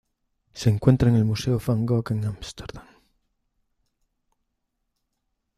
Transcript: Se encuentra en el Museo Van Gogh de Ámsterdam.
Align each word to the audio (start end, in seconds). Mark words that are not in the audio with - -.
Se 0.53 0.71
encuentra 0.71 1.09
en 1.09 1.15
el 1.15 1.25
Museo 1.25 1.61
Van 1.67 1.85
Gogh 1.85 2.09
de 2.15 2.25
Ámsterdam. 2.25 2.87